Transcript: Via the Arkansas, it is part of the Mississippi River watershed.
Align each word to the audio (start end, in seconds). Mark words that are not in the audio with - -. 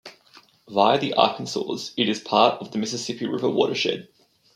Via 0.67 0.97
the 0.97 1.13
Arkansas, 1.13 1.91
it 1.95 2.09
is 2.09 2.19
part 2.19 2.59
of 2.59 2.71
the 2.71 2.79
Mississippi 2.79 3.27
River 3.27 3.51
watershed. 3.51 4.07